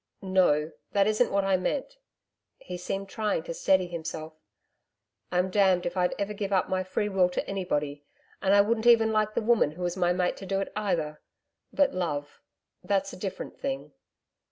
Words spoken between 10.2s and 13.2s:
to do it either. But love that's a